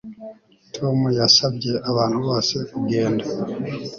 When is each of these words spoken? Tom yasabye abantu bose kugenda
Tom 0.75 0.99
yasabye 1.19 1.71
abantu 1.89 2.17
bose 2.27 2.55
kugenda 2.69 3.25